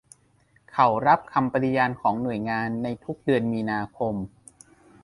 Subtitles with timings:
[0.71, 4.15] เขารับคำปฏิญาณของหน่วยงานในทุกเดือนมีนาคม